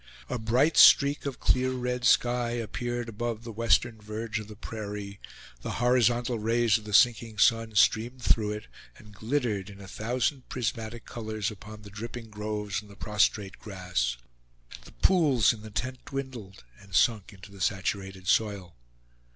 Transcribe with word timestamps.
A 0.29 0.39
bright 0.39 0.77
streak 0.77 1.27
of 1.27 1.39
clear 1.39 1.69
red 1.73 2.05
sky 2.05 2.53
appeared 2.53 3.07
above 3.07 3.43
the 3.43 3.51
western 3.51 4.01
verge 4.01 4.39
of 4.39 4.47
the 4.47 4.55
prairie, 4.55 5.19
the 5.61 5.73
horizontal 5.77 6.39
rays 6.39 6.79
of 6.79 6.85
the 6.85 6.91
sinking 6.95 7.37
sun 7.37 7.75
streamed 7.75 8.23
through 8.23 8.49
it 8.53 8.65
and 8.97 9.13
glittered 9.13 9.69
in 9.69 9.79
a 9.79 9.87
thousand 9.87 10.49
prismatic 10.49 11.05
colors 11.05 11.51
upon 11.51 11.83
the 11.83 11.91
dripping 11.91 12.31
groves 12.31 12.81
and 12.81 12.89
the 12.89 12.95
prostrate 12.95 13.59
grass. 13.59 14.17
The 14.85 14.91
pools 14.91 15.53
in 15.53 15.61
the 15.61 15.69
tent 15.69 16.03
dwindled 16.05 16.63
and 16.79 16.95
sunk 16.95 17.31
into 17.31 17.51
the 17.51 17.61
saturated 17.61 18.27
soil. 18.27 18.75